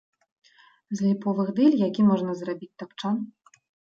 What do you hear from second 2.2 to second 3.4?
зрабіць тапчан.